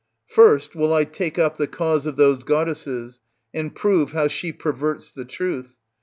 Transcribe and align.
First 0.25 0.73
will 0.73 0.91
I 0.91 1.03
take 1.03 1.37
up 1.37 1.57
the 1.57 1.67
cause 1.67 2.07
of 2.07 2.15
those 2.15 2.43
goddesses, 2.43 3.19
and 3.53 3.75
prove 3.75 4.13
how 4.13 4.29
she 4.29 4.51
perverts 4.51 5.13
the 5.13 5.25
truth. 5.25 5.77